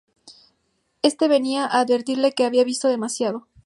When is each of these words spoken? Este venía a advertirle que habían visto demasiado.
Este 1.03 1.27
venía 1.27 1.67
a 1.67 1.77
advertirle 1.79 2.31
que 2.33 2.43
habían 2.45 2.65
visto 2.65 2.87
demasiado. 2.87 3.47